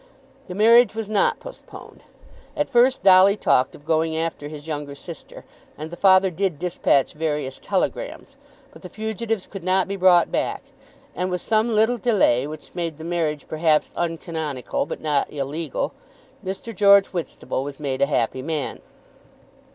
[0.47, 2.01] The marriage was not postponed.
[2.57, 5.45] At first Dolly talked of going after his younger sister,
[5.77, 8.35] and the father did dispatch various telegrams.
[8.73, 10.63] But the fugitives could not be brought back,
[11.15, 15.93] and with some little delay, which made the marriage perhaps uncanonical but not illegal,
[16.43, 16.73] Mr.
[16.75, 18.79] George Whitstable was made a happy man.